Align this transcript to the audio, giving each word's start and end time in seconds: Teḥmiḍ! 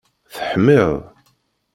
Teḥmiḍ! 0.35 0.93